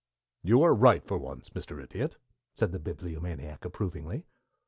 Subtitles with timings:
[0.41, 1.79] "You are right for once, Mr.
[1.79, 2.17] Idiot,"
[2.55, 4.25] said the Bibliomaniac approvingly.